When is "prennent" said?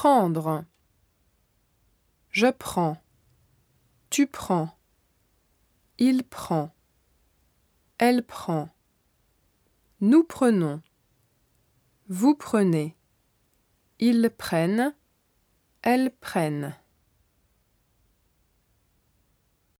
14.30-14.94, 16.12-16.76